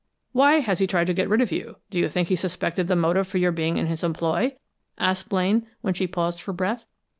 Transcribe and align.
"Why 0.31 0.61
has 0.61 0.79
he 0.79 0.87
tried 0.87 1.05
to 1.05 1.13
get 1.13 1.29
rid 1.29 1.41
of 1.41 1.51
you? 1.51 1.75
Do 1.91 1.99
you 1.99 2.09
think 2.09 2.29
he 2.29 2.35
suspected 2.35 2.87
the 2.87 2.95
motive 2.95 3.27
for 3.27 3.37
your 3.37 3.51
being 3.51 3.77
in 3.77 3.85
his 3.85 4.03
employ?" 4.03 4.55
asked 4.97 5.29
Blaine, 5.29 5.67
when 5.81 5.93
she 5.93 6.07
paused 6.07 6.41
for 6.41 6.53
breath. 6.53 6.87